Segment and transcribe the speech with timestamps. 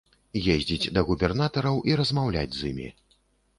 [0.53, 2.91] Ездзіць да губернатараў, размаўляць з імі.